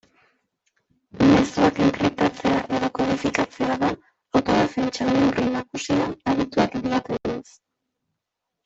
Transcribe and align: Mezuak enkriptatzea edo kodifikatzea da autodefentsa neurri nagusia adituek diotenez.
Mezuak 1.31 1.81
enkriptatzea 1.87 2.55
edo 2.77 2.89
kodifikatzea 3.01 3.77
da 3.85 3.91
autodefentsa 3.93 5.09
neurri 5.13 5.47
nagusia 5.59 6.11
adituek 6.35 6.79
diotenez. 6.89 7.59